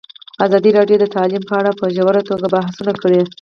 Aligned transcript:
ازادي 0.45 0.69
راډیو 0.77 0.97
د 0.99 1.05
تعلیم 1.15 1.43
په 1.49 1.53
اړه 1.59 1.71
په 1.79 1.85
ژوره 1.95 2.21
توګه 2.29 2.45
بحثونه 2.53 2.93
کړي. 3.01 3.21